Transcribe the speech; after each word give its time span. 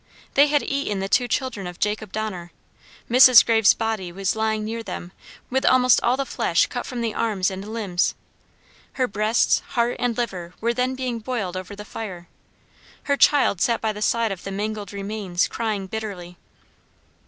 They 0.33 0.47
had 0.47 0.63
eaten 0.63 0.97
the 0.99 1.07
two 1.07 1.27
children 1.27 1.67
of 1.67 1.77
Jacob 1.77 2.11
Donner: 2.11 2.51
Mrs. 3.07 3.45
Graves' 3.45 3.75
body 3.75 4.11
was 4.11 4.35
lying 4.35 4.65
near 4.65 4.81
them 4.81 5.11
with 5.51 5.63
almost 5.63 6.01
all 6.01 6.17
the 6.17 6.25
flesh 6.25 6.65
cut 6.65 6.87
from 6.87 7.01
the 7.01 7.13
arms 7.13 7.51
and 7.51 7.71
limbs. 7.71 8.15
Her 8.93 9.07
breasts, 9.07 9.59
heart, 9.73 9.97
and 9.99 10.17
liver 10.17 10.55
were 10.59 10.73
then 10.73 10.95
being 10.95 11.19
boiled 11.19 11.55
over 11.55 11.75
the 11.75 11.85
fire. 11.85 12.27
Her 13.03 13.15
child 13.15 13.61
sat 13.61 13.79
by 13.79 13.93
the 13.93 14.01
side 14.01 14.31
of 14.31 14.43
the 14.43 14.51
mangled 14.51 14.91
remains 14.91 15.47
crying 15.47 15.85
bitterly. 15.85 16.39